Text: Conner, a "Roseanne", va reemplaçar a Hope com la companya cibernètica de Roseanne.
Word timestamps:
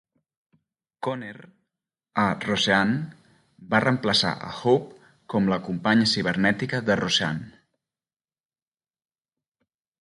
Conner, 1.07 1.35
a 2.21 2.23
"Roseanne", 2.45 2.95
va 3.75 3.83
reemplaçar 3.85 4.33
a 4.49 4.51
Hope 4.61 5.13
com 5.35 5.53
la 5.55 5.61
companya 5.69 6.11
cibernètica 6.15 6.83
de 6.91 6.99
Roseanne. 7.05 7.55